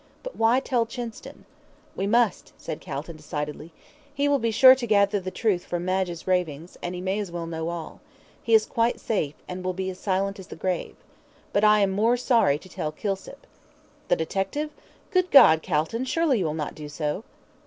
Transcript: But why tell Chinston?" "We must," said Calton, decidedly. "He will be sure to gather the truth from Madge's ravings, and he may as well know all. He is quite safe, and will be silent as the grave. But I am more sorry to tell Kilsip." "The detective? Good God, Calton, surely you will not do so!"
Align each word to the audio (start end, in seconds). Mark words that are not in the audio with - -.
But 0.23 0.35
why 0.35 0.59
tell 0.59 0.87
Chinston?" 0.87 1.45
"We 1.95 2.07
must," 2.07 2.53
said 2.57 2.81
Calton, 2.81 3.17
decidedly. 3.17 3.71
"He 4.11 4.27
will 4.27 4.39
be 4.39 4.49
sure 4.49 4.73
to 4.73 4.87
gather 4.87 5.19
the 5.19 5.29
truth 5.29 5.63
from 5.65 5.85
Madge's 5.85 6.25
ravings, 6.25 6.75
and 6.81 6.95
he 6.95 7.01
may 7.01 7.19
as 7.19 7.31
well 7.31 7.45
know 7.45 7.69
all. 7.69 8.01
He 8.41 8.55
is 8.55 8.65
quite 8.65 8.99
safe, 8.99 9.35
and 9.47 9.63
will 9.63 9.73
be 9.73 9.93
silent 9.93 10.39
as 10.39 10.47
the 10.47 10.55
grave. 10.55 10.95
But 11.53 11.63
I 11.63 11.81
am 11.81 11.91
more 11.91 12.17
sorry 12.17 12.57
to 12.57 12.67
tell 12.67 12.91
Kilsip." 12.91 13.45
"The 14.07 14.15
detective? 14.15 14.71
Good 15.11 15.29
God, 15.29 15.61
Calton, 15.61 16.05
surely 16.05 16.39
you 16.39 16.45
will 16.45 16.55
not 16.55 16.73
do 16.73 16.89
so!" 16.89 17.23